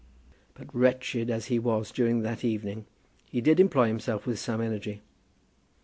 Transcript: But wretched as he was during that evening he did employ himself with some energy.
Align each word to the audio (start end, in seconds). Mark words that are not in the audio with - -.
But 0.55 0.73
wretched 0.75 1.29
as 1.29 1.45
he 1.45 1.59
was 1.59 1.91
during 1.91 2.23
that 2.23 2.43
evening 2.43 2.87
he 3.29 3.39
did 3.39 3.59
employ 3.59 3.87
himself 3.87 4.25
with 4.25 4.39
some 4.39 4.59
energy. 4.59 5.03